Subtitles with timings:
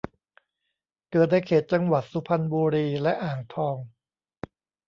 [1.11, 3.75] เกิดในเขตจังหวัดสุพรรณบุรีและอ่างทอง